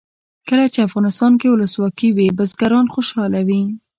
[0.47, 3.61] کله چې افغانستان کې ولسواکي وي بزګران خوشحاله وي.